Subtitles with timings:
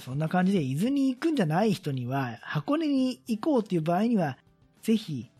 [0.00, 4.38] そんな感じで、伊豆に行くんじゃない人には、箱根に行こうっていう場合には、
[4.82, 5.30] ぜひ、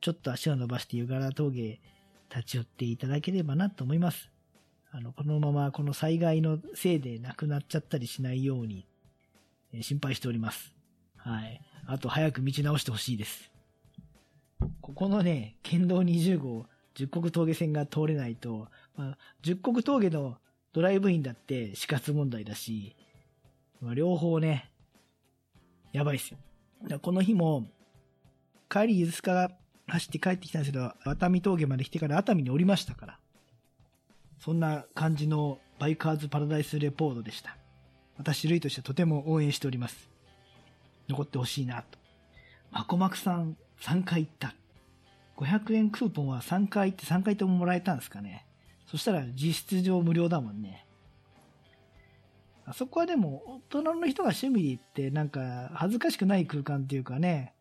[0.00, 1.80] ちょっと足を伸ばして湯柄峠
[2.30, 4.30] 立ち寄っていただければなと思います。
[4.90, 8.86] あの、このままこの災害のせいで亡くなっちゃったりしないように、
[9.72, 10.72] え心配しております。
[11.16, 11.60] はい。
[11.86, 13.50] あと早く道直してほしいです。
[14.80, 20.38] ここのね、県道20号、十国峠線が通れないと、まあ、十国峠の
[20.72, 22.96] ドライブインだって死活問題だし、
[23.80, 24.70] ま両方ね、
[25.92, 26.98] やばいっすよ。
[27.00, 27.66] この日も、
[28.68, 29.50] 帰り、ゆずすか
[29.86, 33.18] 走って帰ってきたんですけど、熱海峠まで来てから熱海に降りましたから。
[34.38, 37.56] そんな感じのバイカーズパラダイスレポートでした。
[38.18, 40.08] 私、類としてとても応援しております。
[41.08, 41.98] 残ってほしいなと。
[42.70, 44.54] マコマクさん3回行った。
[45.36, 48.44] 500円クーポンは3回行って3回とももらえたんですかね。
[48.86, 50.84] そしたら実質上無料だもんね。
[52.68, 57.54] あそこはでも大人の人が趣味ってなんか恥ずかしくない空間っていうかね、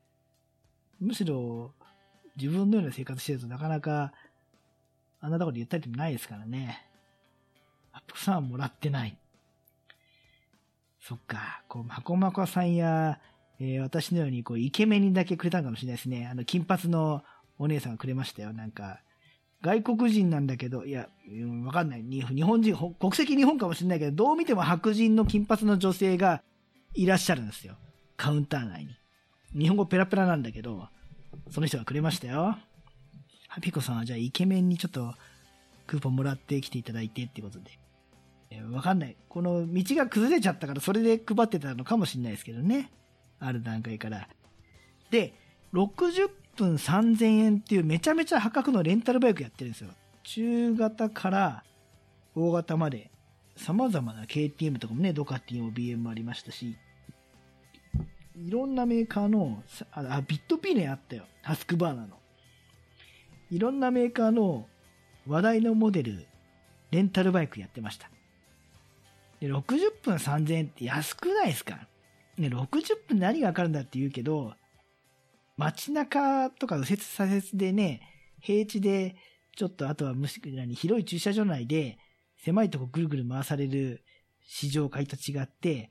[0.99, 1.71] むしろ
[2.35, 4.11] 自分のような生活してるとなかなか
[5.21, 6.85] あんなところで言ったりでもないですからね。
[7.93, 9.17] アップさんはもらってない。
[11.01, 13.19] そっか、こう、まこまこさんや、
[13.59, 16.27] えー、私のように、こう、イケメンにだけくれたのかもしれないですね。
[16.27, 17.23] あの、金髪の
[17.57, 18.53] お姉さんがくれましたよ。
[18.53, 18.99] なんか、
[19.61, 21.09] 外国人なんだけど、いや、
[21.65, 22.03] わかんない。
[22.03, 26.41] 日本人、国籍日本かもしれないけど、どう見ても白人の金髪の女性が
[26.93, 27.75] いらっしゃるんですよ。
[28.15, 28.95] カウンター内に。
[29.59, 30.87] 日本語ペラペラなんだけど、
[31.49, 32.57] その人がくれましたよ。
[33.47, 35.15] ハピコさんはじゃあイケメンにちょっと
[35.87, 37.79] クーポンもらってきていただいてってことで。
[38.71, 39.15] わかんない。
[39.27, 42.91] この道が崩れちゃったからそれで配ってたのかもしれないですけどね。
[43.39, 44.29] ある段階から。
[45.11, 45.33] で、
[45.73, 49.91] 60分3000円っていうめちゃめちゃ破格のレンタルバイクやってるんですよ。
[50.23, 51.63] 中型から
[52.35, 53.09] 大型まで
[53.55, 56.75] 様々な KTM とかもね、ドカティも BM もありましたし、
[58.35, 61.23] いろんなメーカーの、あ、ビットピーネあったよ。
[61.41, 62.17] ハスクバーナの。
[63.49, 64.67] いろんなメーカーの
[65.25, 66.27] 話題のモデル、
[66.91, 68.11] レンタルバイクやってました。
[69.39, 69.61] で、60
[70.03, 71.87] 分3000円って安くないですか？
[72.37, 74.53] ね、60分何がわかるんだって言うけど、
[75.57, 78.01] 街中とか右折左折でね、
[78.41, 79.15] 平地で、
[79.55, 81.97] ちょっとあとはむしに広い駐車場内で、
[82.43, 84.03] 狭いとこぐるぐる回される
[84.47, 85.89] 市場会と違って、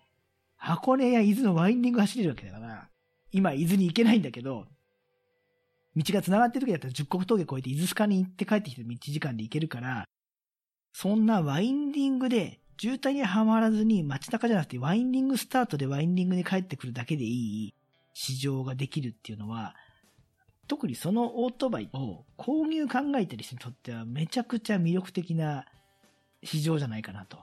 [0.56, 2.88] 箱根や伊豆のワインディング走れるわけだから、
[3.32, 4.66] 今伊豆に行けないんだけど、
[5.96, 10.04] 道が繋がってる時だったら十国峠越えて伊豆スカに行って帰ってきて道時間で行けるから、
[10.92, 17.74] そんなワインディングで渋滞にはまらずに街中じゃなくてワインディングスタートでワインディングに帰ってくるだけでいい。
[18.18, 19.76] 市場ができるっていうのは、
[20.68, 25.66] 特にそのオートバイを購入考えてる人にとってはめちゃくちゃ魅力的な
[26.42, 27.36] 市場じゃないかなと。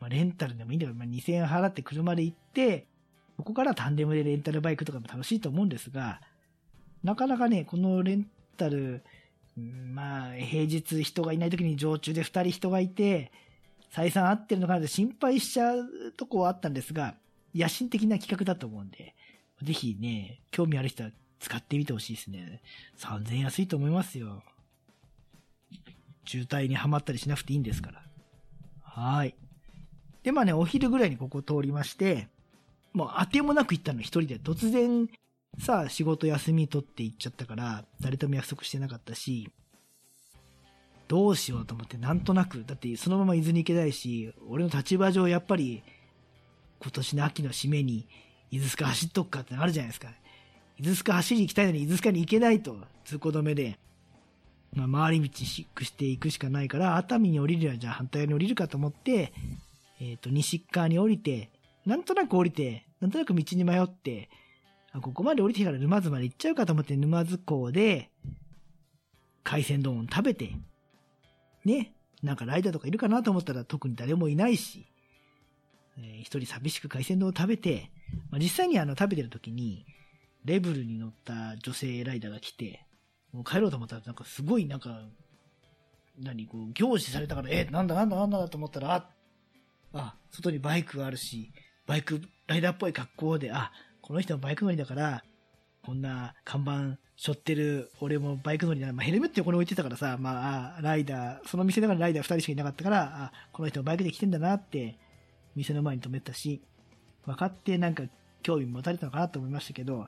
[0.00, 2.88] まあ、レンタルでもいいんだけど、まあ、2000円払って車で行って、
[3.36, 6.20] ここからタンデムでレンタルバイクとかも楽しいと思うんですが、
[7.04, 8.26] なかなかね、このレン
[8.56, 9.04] タル、
[9.56, 13.30] まあ、平日人がいない時に常駐で2人人がいて、
[13.94, 17.14] 採算合ってるのかなって心配しちゃうとこはあったんですが、
[17.54, 19.14] 野心的な企画だと思うんで、
[19.62, 22.62] ぜひね、興味ある人は使ってみてほしいですね。
[22.98, 24.42] 3000円安いと思いますよ。
[26.24, 28.02] 渋滞にはまったりしなくていいんですから。
[28.82, 29.34] はい。
[30.22, 32.28] で、まあね、お昼ぐらいにここ通りまして、
[32.96, 35.06] もう当てもなく行ったの一人で突然
[35.58, 39.50] さあ仕事休み取って行っちゃったから誰とも約束してなかったし
[41.06, 45.82] どうしようと思ってなんとなくだってそのまま伊豆に行けないし俺の立場上やっぱり
[46.80, 48.08] 今年の秋の締めに
[48.50, 50.08] 伊豆スカ走っとくかってあるじゃないですか。
[50.78, 52.76] 伊豆スカ走り行きたいのに伊豆スカに行けないと。
[53.04, 53.78] 通行止めで、
[54.74, 59.32] まあ、回り道しくしていくしかないから熱海に降りるやじゃあ反対側に降りるかと思って
[60.00, 61.50] えっ、ー、と西側に降りて
[61.86, 64.28] なんとなく降りてなんとなく道に迷って
[64.96, 68.10] あここまで降りてから沼津まで行っちゃうかと思って沼津港で、
[69.44, 70.52] 海鮮丼を食べて、
[71.64, 71.92] ね、
[72.22, 74.86] なんかライダーとかいるかなと思ったら特に誰もいないし、
[75.98, 77.90] えー、一人寂しく海鮮丼を食べて、
[78.30, 79.84] まあ、実際にあの食べてる時に、
[80.44, 82.86] レブルに乗った女性ライダーが来て、
[83.32, 85.00] もう帰ろうと思ったらなんかすごいなんか、
[86.18, 89.10] 何こう、凝視されたから、え、なんだなんだなんだと思ったら、あ、
[89.92, 91.52] あ、外にバイクがあるし、
[91.86, 95.24] バイクライダーっぽい格好で、あ、この人はバイク乗りだから、
[95.84, 98.92] こんな看板背負ってる俺もバイク乗りな。
[98.92, 104.98] まあ、ヘルメット横に置いてたからさ、まあ、ライダー、その店だからライダー2人しかいなかったから、あ、この人もバイクで来てんだなって、
[105.56, 106.62] 店の前に止めたし、
[107.24, 108.04] 分かってなんか
[108.42, 110.06] 興味持たれたのかなと思いましたけど、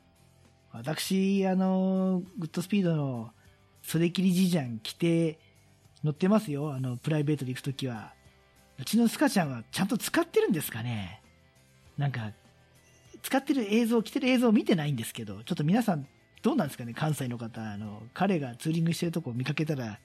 [0.73, 3.31] 私、あの、グッドスピードの
[3.83, 5.39] 袖切りじいちゃん着て
[6.05, 6.73] 乗ってますよ。
[6.73, 8.13] あの、プライベートで行くときは。
[8.79, 11.21] うちのスカちゃんはちゃんと使ってるんですかね
[11.97, 12.33] なんか、
[13.23, 16.07] 使ってる映像、着てる映像を見てないんですけど、ちょっと皆さん、
[16.43, 19.99] どうなんですかね、関西の方、あの、彼がツーリングしてるとこを見かけたら、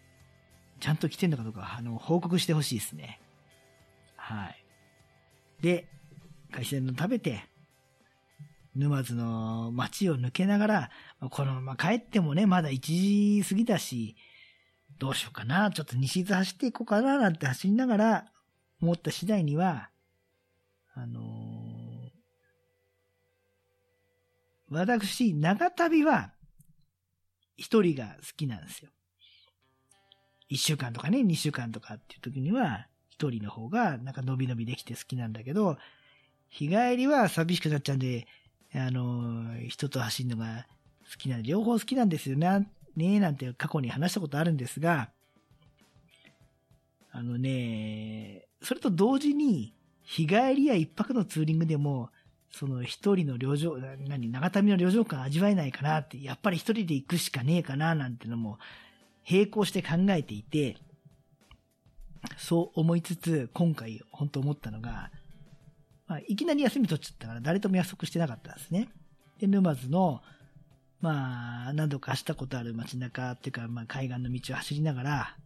[0.80, 3.20] ちゃんと着てんのかどうか、あの、報告してほしいですね。
[4.16, 4.63] はい。
[5.64, 5.88] で、
[6.52, 7.42] 海鮮丼食べて、
[8.76, 10.92] 沼津の街を抜けながら、
[11.32, 14.18] このまま帰ってもね、まだ1時過ぎだし、
[15.00, 18.26] どうしようかな、ちょっと西伊豆走っていこうかな、なんて走りながら、
[18.82, 19.90] 思った次第には、
[20.96, 26.34] あのー、私、長旅は、
[27.56, 28.92] 一人が好きなんですよ。
[30.50, 35.78] 一週間とかね、二週間とかっていう時には、一人の方が、なんか伸び伸びできて好きなんだけど、
[36.50, 38.26] 日帰りは寂しくなっちゃうんで、
[38.74, 40.66] あの、人と走るのが
[41.12, 45.12] 好きなんで、両方好きなんですよね、ねなんて過去に話したことあるんですが、
[47.12, 52.10] あのね、それと同時に、日帰りや一泊のツーリングでも、
[52.50, 53.78] その一人の旅情、
[54.08, 58.58] 何、長旅の旅情感味わえないかなって、やっぱり一人で行くしかねえかななんてのも、
[59.30, 60.78] 並行して考えていて、
[62.38, 65.12] そう思いつつ、今回本当思ったのが、
[66.08, 68.90] まあ、いきなり休み取っちゃったから誰とも約束してなかったんですね。
[69.40, 70.22] で、沼津の、
[71.02, 75.38] まあ、何度かしたことある街中っていうか、まあ、海岸の道を走りながら、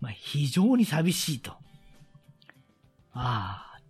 [0.00, 1.52] まあ、非常に寂しいと。
[3.12, 3.80] ああ。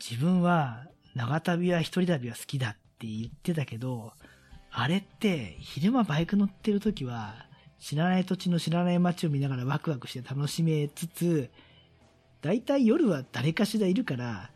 [0.00, 4.12] 自分は長旅や一人旅は好きだって言ってたけど、
[4.72, 7.46] あれって昼間バイク乗ってる時は
[7.82, 11.50] 知らない土地の知らない街を見ながらワクワクして楽しめつつ、
[12.40, 14.50] 大体夜は誰かしらいるから、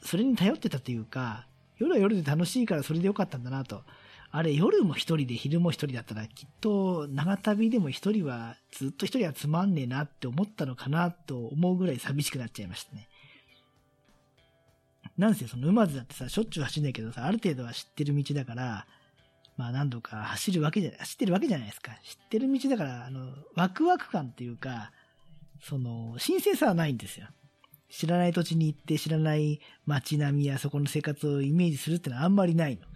[0.00, 1.46] それに頼ってたというか、
[1.78, 3.82] 夜は夜で楽しいからそれでよかったんだなと。
[4.30, 13.08] あれ、夜も一人で昼も一人だったら、きっと長旅でも一人は、ずっと一人はつまんねえなって思ったのかなと思うぐらい寂しくなっちゃいましたね。
[15.18, 18.86] なんせその沼津だってさ、しょっちゅう走んないけどさ、ある程度は知ってる道だから、
[19.60, 21.92] まあ何度か走るわけじゃ、走ってるわけじゃないですか。
[22.02, 24.90] 知ってる道だから、あの、ワクワク感っていうか、
[25.62, 27.26] その、新鮮さはないんですよ。
[27.90, 32.86] 知らない土地に行って知らない街並みやそこの生活をイメージするってのはあんまりないの。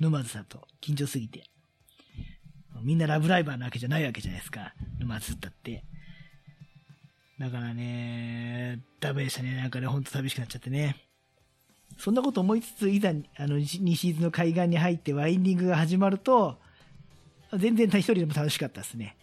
[0.00, 1.44] 沼津だと緊張すぎて。
[2.82, 4.74] みんなラブライバーなわけじゃないわけじゃないですか。
[4.98, 5.84] 沼津だって。
[7.38, 9.54] だからね、ダメでしたね。
[9.54, 11.11] なんかね、ほんと寂しくなっちゃってね。
[11.98, 16.58] そんなこと思いつつ、いざ、あの、西伊豆の海岸に入ってワインディングが始まると、
[17.56, 19.16] 全然一人でも楽しかったですね。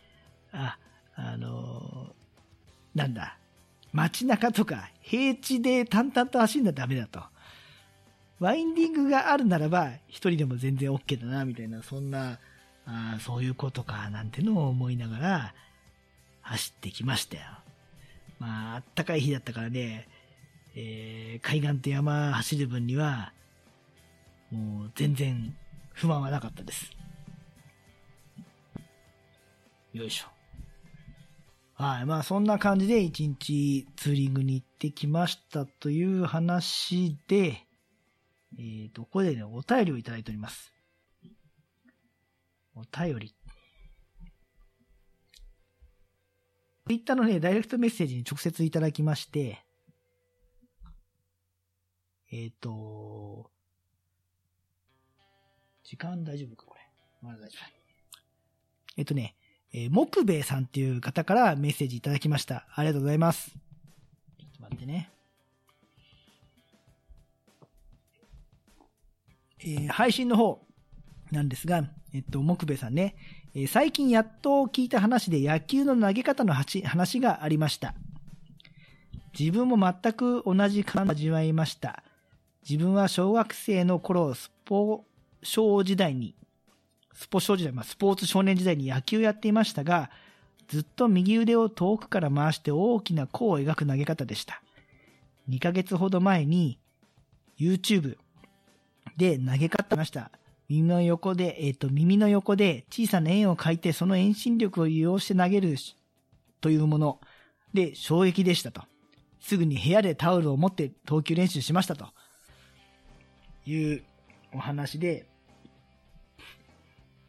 [0.52, 0.78] あ、
[1.16, 2.14] あの
[2.96, 3.38] なんだ、
[3.92, 7.22] 街中とか平地で淡々と走るのダメだと。
[8.40, 12.40] ワインディングがあるならば、一人でも全然 OK だな、みたいな、そんな、
[12.86, 15.54] あそういうことか、なんてのを思いながら、
[16.42, 17.44] 走ってきましたよ。
[18.40, 20.08] まあ、あったかい日だったからね、
[20.82, 23.34] えー、海岸と山走る分には、
[24.50, 25.54] もう全然
[25.92, 26.90] 不満はなかったです。
[29.92, 30.28] よいしょ。
[31.74, 32.06] はい。
[32.06, 37.66] まあそんな感じで一日ツーリングに行ってきましたという話で、
[38.58, 40.72] えっ、ー、と、ここでね、お便りをいただいております。
[42.74, 43.36] お便り。
[46.88, 49.66] Twitter のね、ダイレクトメッセージに直接いただきまして、
[52.32, 53.50] えっ、ー、と、
[55.84, 56.82] 時間大丈夫かこれ。
[57.22, 57.80] まだ大丈夫。
[58.98, 59.36] えっ、ー、とね、
[59.74, 62.68] えー、木兵衛さんっていう方からメッセージいただきました。
[62.76, 63.52] ありがとうございます。
[63.52, 65.12] ちょっと待ってね。
[69.62, 70.66] えー、配信の方
[71.32, 71.84] なんですが、
[72.14, 73.16] えっと、木兵衛さんね、
[73.56, 77.96] えー、最近やっと聞いた話で野球の投げ方の話がありました。
[79.38, 82.04] 自分も全く同じ感を味わいました。
[82.70, 85.04] 自分は小学生の頃、スポ
[85.42, 86.36] 少時代に
[87.14, 90.10] スポ少時代、まあ、スポーツ少年時代に野球やっていましたが、
[90.68, 94.62] ずっと右腕を遠くから回して大きな弧を描く投げ方でした。
[95.50, 96.80] 2ヶ月ほど前に
[97.60, 98.18] YouTube
[99.18, 100.32] で投げ方ました。
[100.70, 105.76] 耳の横で、えっ、ー、と、耳の横で小さな円を描いてその遠心力を利用して投げる
[106.62, 107.20] というもの
[107.74, 108.84] で衝撃でしたと。
[109.42, 112.08] すぐに部屋でタオルを持って投球練習しましたと
[113.70, 114.04] いう
[114.54, 115.26] お話で、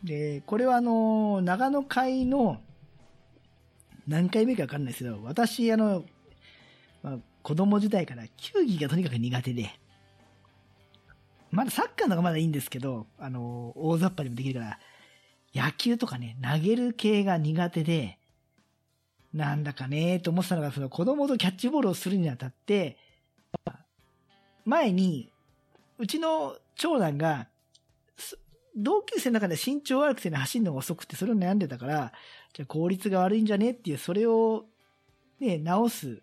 [0.02, 2.60] で、これはあの、長野会の
[4.08, 6.04] 何回目かわかんないですけど、私、あの、
[7.02, 9.70] まあ、子供時代から球技がとにかく苦手で、
[11.50, 14.78] まだサッカーのがまだいいんですけど、あの、大雑把にもできるから、
[15.54, 18.18] 野球とかね、投げる系が苦手で、
[19.34, 22.96] なんだかねと思ってたのが、その子供とキャッチボールをするにあたって、
[24.64, 25.29] 前に、
[26.00, 27.46] うちの長男が、
[28.74, 32.12] 同級生の中で身長悪くてね、走るのが遅くて、それを悩んでたから、
[32.54, 34.64] じゃあ効率が悪いんじゃねっていう、それを、
[35.40, 36.22] ね、直す、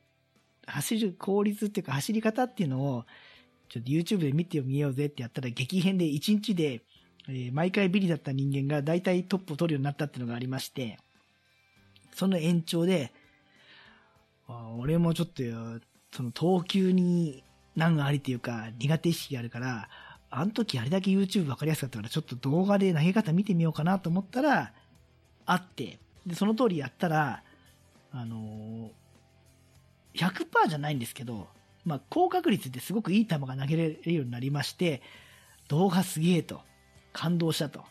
[0.65, 3.05] 走る効率っていうか走り方っていうのを、
[3.69, 6.81] ちょっと YouTube で見てみようぜってやったら、激変で1日で、
[7.29, 10.97] えー、毎回ビリだった人間が大体トップを取るようになったっていうのがありまして、
[12.15, 13.11] その延長で、
[14.79, 15.43] 俺もちょっと、
[16.11, 17.43] その投球に
[17.77, 19.87] 難がありっていうか、苦手意識があるから、
[20.29, 24.73] あの時あれだけ YouTube 分かりやすかったから、ちょっと動画で投げ方見てみようかなと思ったら、
[25.45, 27.43] あって、で、その通りやったら、
[28.11, 31.47] あのー、100%じゃないんですけど、
[31.85, 35.01] まあ、高確率ですごくいい球が投げれるようになりまして、
[35.67, 36.61] 動画すげえと、
[37.13, 37.83] 感動したと。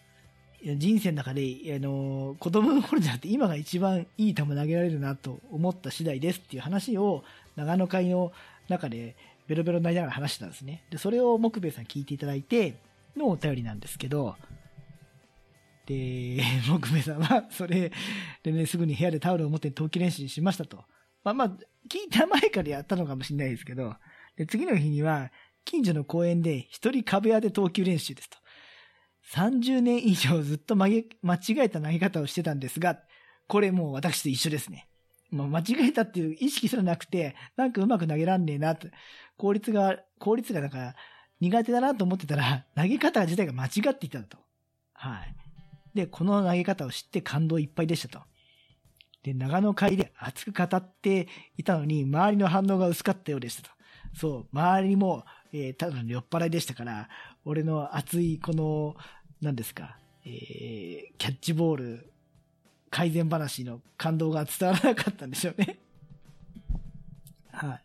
[0.62, 7.22] 人生の中で、あのー、子供の頃じゃなくて今が一番いい球投げられるなと思った次第ですっていう話を
[7.54, 8.32] 長野会の
[8.68, 9.14] 中で
[9.48, 10.84] ベロベロになりながら話してたんですね。
[10.90, 12.80] で、それを木兵衛さん聞いていただいて
[13.16, 14.36] のお便りなんですけど、
[15.86, 17.92] で、 木兵衛さんはそれ
[18.42, 20.84] でね、すぐに部屋でタオルを持って陶器練習しましたと。
[21.22, 21.48] まあまあ、
[21.88, 23.94] 聞いた前からやったのかもしれないですけど、
[24.36, 25.32] で、次の日には
[25.64, 28.38] 近所の公園で一人壁屋で投球練習ですと。
[29.32, 33.00] 30年以上ずっと曲げ間違えた投げ方をしてたんですが、
[33.48, 34.88] これもう私と一緒ですね。
[35.30, 38.88] もう間違えたっていう意識すらなくて、なんかうまく投げらんねえなと、
[39.36, 40.94] 効率が、効率がだから
[41.40, 44.38] 苦手だなと思ってたら、 投げ方自体が間違っていたと。
[44.94, 45.34] はい。
[45.94, 48.24] で、この投げ方を知って感動いっぱいでしたと。
[49.22, 53.70] で、長野会で熱く語っていたのに、周りの反応が薄かったようでしたと。
[54.14, 57.08] そう、周りも、えー、ただの酔っ払いでしたから、
[57.44, 58.96] 俺の熱いこの、
[59.40, 62.12] 何ですか、えー、キャッチボール
[62.96, 65.78] 改善話の感動が伝わらなかったんでしょうね。
[67.52, 67.80] はい。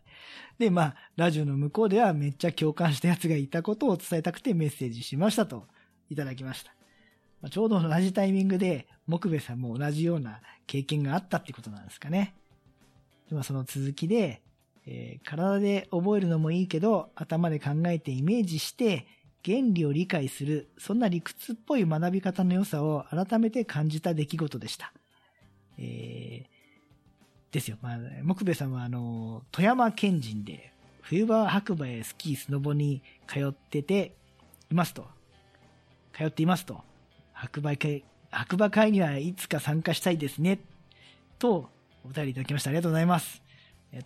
[0.58, 5.66] で、まあ、ラジオの向こうではめっちゃ共感したやつがいたことを伝えたくてメッセージしましたと
[6.08, 6.72] いただきました。
[7.42, 12.34] まあ、ちょうど同じタイミングで、木部さんも同じような経験があったってことなんですかね。
[13.28, 14.40] でまあ、その続きで、
[14.86, 19.06] えー、体で覚えるのもいいけど、頭で考えてイメージして、
[19.44, 24.94] 原理を理解する、そんな理屈っぽい学び方の良さを改めて感じた出来事でした。
[25.78, 27.76] えー、ですよ。
[27.82, 34.14] まあ、木部さんは、あの、富山県人で、冬場は白馬へスキー、スノボに通ってて
[34.70, 35.06] いますと。
[36.16, 36.82] 通っていますと。
[37.32, 40.60] 白馬会、白馬会にはいつか参加したいですね。
[41.38, 41.68] と、
[42.04, 42.70] お便りいただきました。
[42.70, 43.42] ありがとうございます。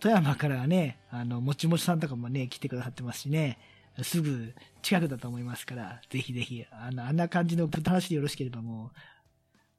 [0.00, 3.58] 富山からはね、あの、もちもちさんとかもね、来てくださってますしね、
[4.02, 8.98] すぐ近くだと思いますから、ぜひぜひ、あの、あんな感じの話でよろしければもう、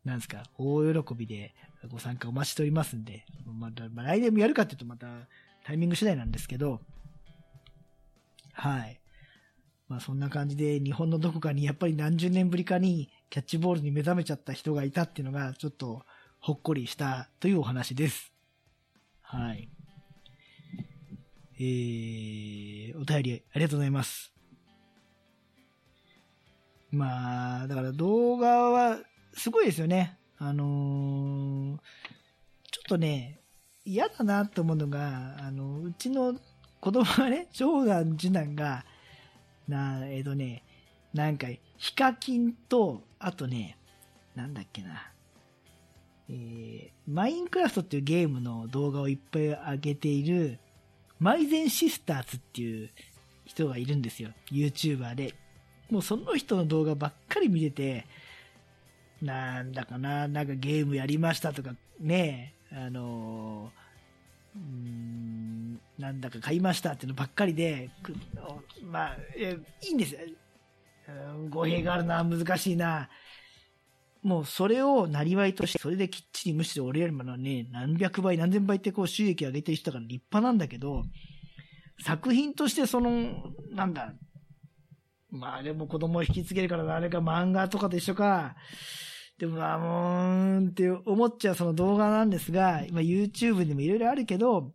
[0.08, 1.54] なんですか、大喜びで
[1.92, 5.08] ご参加お待ちしておりますんで、また、まあ、来年もやるかっていうとまた
[5.64, 6.82] タイミング次第なんですけど、
[8.54, 9.00] はい。
[9.88, 16.04] まあそんな感じで日本のどこかにやっぱり何十年ぶりかにキャッチボールに目覚めちゃった人がいたっていうのがちょっと
[16.40, 18.34] ほっこりしたというお話です。
[19.22, 19.70] はい。
[21.60, 24.34] えー、お便りありがとうございます。
[26.92, 29.00] まあ、だから動画は
[29.38, 30.18] すごいですよね。
[30.40, 31.78] あのー、
[32.72, 33.40] ちょっとね、
[33.86, 36.36] 嫌だなと思うのが、あの、うちの
[36.82, 38.84] 子供がね、 長男、次男が、
[39.68, 40.64] な、えっ、ー、とね、
[41.14, 43.78] なんか、ヒカキンと、あとね、
[44.36, 45.12] なんだっけな、
[46.30, 50.60] えー、マインクラフトっていうゲームの動画をいっぱい上げている、
[51.20, 52.90] マイゼンシスターズっていう
[53.46, 54.32] 人がいるんですよ。
[54.52, 55.36] YouTuber で。
[55.90, 58.06] もうその人の動画ばっかり見てて、
[59.22, 67.90] なんだかな、なんかゲームやりましたとか、ね、あのー、ん、なんだか買いましたっていうのばっかりで、
[68.84, 69.18] まあ、
[69.82, 70.20] いいんですよ。
[71.50, 73.10] 語弊があるな、難しいな。
[74.24, 81.04] もうそれをなりわいとして、それできっちりむしろ俺よりもね、何百倍、何千倍ってこう収益上げてる人だから立派なんだけど、
[82.04, 84.14] 作品としてその、なんだ、
[85.38, 88.56] まあでも子供を引き継げるからあれか漫画とかと一緒か。
[89.38, 94.74] でもまあもう、って思っちゃうその動画なんですが、今 YouTube にもいろいろあるけど、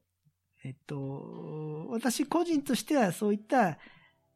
[0.64, 3.78] えっと、私個人としてはそういった、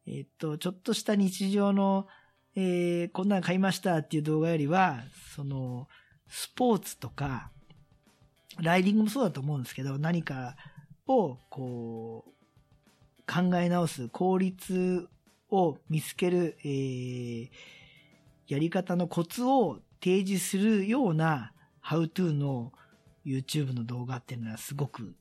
[0.05, 2.07] えっと、ちょっとした日常の、
[2.55, 5.03] えー、こんなん買いましたっていう動画よりは、
[5.35, 5.87] その、
[6.27, 7.51] スポーツとか、
[8.59, 10.57] ライディングもそうだと思うんですけど、何か
[11.07, 12.31] を、こう、
[13.31, 15.07] 考え直す効率
[15.49, 17.49] を見つける、えー、
[18.47, 22.71] やり方のコツを提示するようなハウトゥーの
[23.25, 25.15] YouTube の動画っていうのはすごく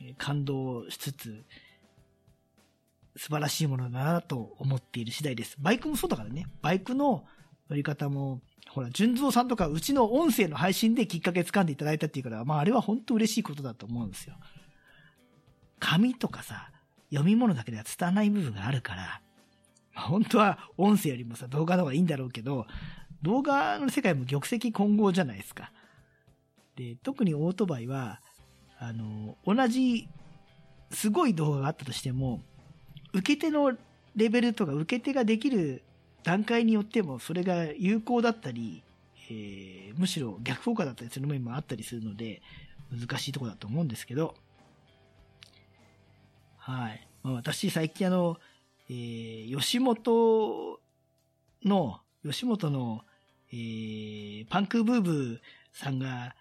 [0.00, 1.44] え感動しつつ、
[3.16, 5.56] 素晴らしいものだなと思っている次第です。
[5.58, 6.46] バイクもそうだからね。
[6.62, 7.24] バイクの
[7.68, 14.34] 乗り方も、ほら、純蔵さんとかうちの音声の配信できっかけ掴んでいただいたっていうから、まああれは本当嬉しいことだと思うんですよ。
[15.80, 16.70] 紙とかさ、
[17.10, 19.20] 読み物だけでは伝わらない部分があるから、
[19.98, 22.66] 本当は音声よりもさ、動画の方がいいんだろうけど、
[23.22, 25.72] 動画の世界も玉石混合じゃないですか。
[26.76, 28.20] で、特にオートバイは、
[28.78, 30.08] あの、同じ、
[30.92, 32.42] すごい動画があったとしても、
[33.12, 33.76] 受け手の
[34.14, 35.82] レベルとか受け手ができる
[36.22, 38.84] 段階によっても、それが有効だったり、
[39.30, 42.40] えーむしろ逆効果だったりする面もあったりするので、
[42.92, 44.34] 難しいとこだと思うんですけど、
[46.56, 47.08] はい。
[47.22, 48.38] まあ、私、最近あの、
[48.90, 50.80] えー吉本
[51.64, 53.02] の、吉本の、
[53.52, 55.38] えーパンクブーブー
[55.72, 56.34] さんが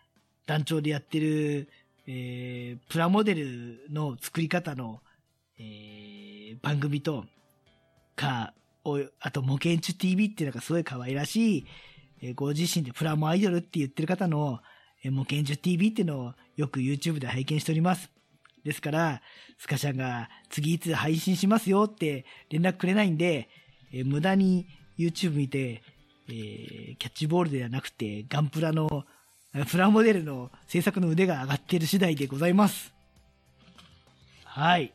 [0.46, 1.70] 団長でやってる、
[2.08, 5.02] えープラモデルの作り方の、
[5.60, 7.26] えー番組と、
[8.16, 11.66] か、おあと、模型中 TV っていうのがすごい可愛らしい、
[12.22, 14.60] えーご自身でプラモアイドルって言ってる方の、
[15.04, 18.17] えー模型中 TV っていうのをよく YouTube で拝見しております。
[18.68, 19.22] ですから、
[19.58, 23.48] スカシャンが次いつ配信しますよって連絡くれないんで、
[23.94, 24.68] えー無駄に
[25.00, 25.82] YouTube 見て、
[26.28, 29.06] えーキャッチボールではなくて、ガンプラの、
[29.72, 32.94] プラモデルの制作の腕が上がっている次第でございます。
[34.44, 34.94] はい。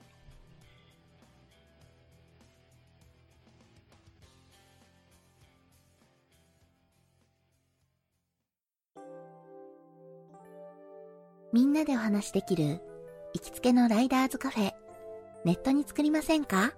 [11.55, 12.92] みんなでお話しできる
[13.35, 14.73] 行きつけのライダーズカフェ、
[15.45, 16.73] ネットに作りませんか？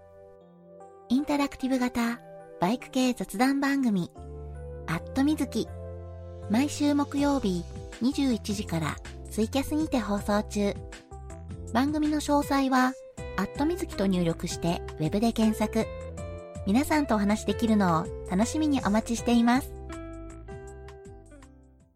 [1.09, 2.21] インタラクティブ型
[2.61, 4.11] バイク系雑談番組、
[4.87, 5.67] アットみずき。
[6.51, 7.65] 毎週木曜日
[8.03, 8.97] 21時から
[9.31, 10.75] ツイキャスにて放送中。
[11.73, 12.93] 番組の詳細は、
[13.37, 15.87] アットみずきと入力してウェブで検索。
[16.69, 19.74] 皆さんとお話しできるのを楽しみにお待ちしています。